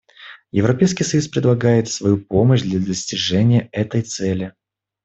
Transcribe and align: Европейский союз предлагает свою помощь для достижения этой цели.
Европейский 0.51 1.03
союз 1.03 1.27
предлагает 1.27 1.87
свою 1.87 2.17
помощь 2.17 2.63
для 2.63 2.79
достижения 2.79 3.69
этой 3.71 4.01
цели. 4.01 4.55